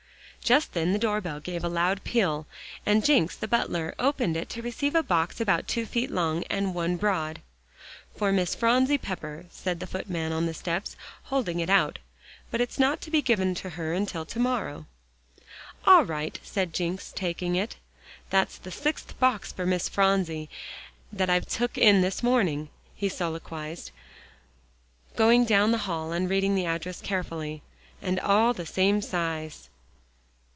Just 0.43 0.73
then 0.73 0.91
the 0.91 0.99
door 0.99 1.21
bell 1.21 1.39
gave 1.39 1.63
a 1.63 1.69
loud 1.69 2.03
peal, 2.03 2.45
and 2.85 3.05
Jencks 3.05 3.35
the 3.37 3.47
butler 3.47 3.95
opened 3.99 4.35
it 4.35 4.49
to 4.49 4.61
receive 4.63 4.95
a 4.95 5.03
box 5.03 5.39
about 5.39 5.67
two 5.67 5.85
feet 5.85 6.09
long 6.11 6.43
and 6.49 6.73
one 6.73 6.97
broad. 6.97 7.39
"For 8.17 8.33
Miss 8.33 8.53
Phronsie 8.55 8.97
Pepper," 8.97 9.45
said 9.51 9.79
the 9.79 9.87
footman 9.87 10.33
on 10.33 10.47
the 10.47 10.53
steps, 10.53 10.97
holding 11.25 11.61
it 11.61 11.69
out, 11.69 11.99
"but 12.49 12.59
it's 12.59 12.79
not 12.79 12.99
to 13.01 13.11
be 13.11 13.21
given 13.21 13.55
to 13.55 13.69
her 13.69 13.97
till 14.05 14.25
to 14.25 14.39
morrow." 14.41 14.87
"All 15.85 16.03
right," 16.03 16.37
said 16.43 16.73
Jencks, 16.73 17.13
taking 17.13 17.55
it. 17.55 17.75
"That's 18.29 18.57
the 18.57 18.71
sixth 18.71 19.17
box 19.21 19.53
for 19.53 19.65
Miss 19.65 19.87
Phronsie 19.87 20.49
that 21.13 21.29
I've 21.29 21.47
took 21.47 21.77
in 21.77 22.01
this 22.01 22.21
morning," 22.23 22.67
he 22.95 23.07
soliloquized, 23.07 23.91
going 25.15 25.45
down 25.45 25.71
the 25.71 25.77
hall 25.87 26.11
and 26.11 26.29
reading 26.29 26.55
the 26.55 26.65
address 26.65 26.99
carefully. 26.99 27.61
"And 28.01 28.19
all 28.19 28.53
the 28.53 28.65
same 28.65 29.01
size." 29.01 29.69